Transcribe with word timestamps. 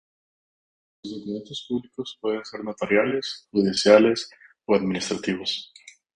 Los 1.03 1.13
documentos 1.13 1.65
públicos 1.69 2.17
pueden 2.19 2.43
ser 2.43 2.63
notariales, 2.63 3.47
judiciales 3.51 4.31
o 4.65 4.73
administrativos. 4.73 5.71